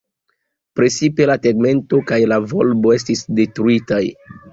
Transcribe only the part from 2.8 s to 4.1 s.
estis detruitaj.